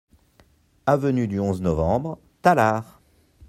Avenue 0.87 1.27
du 1.27 1.39
onze 1.39 1.61
Novembre, 1.61 2.17
Tallard 2.41 2.99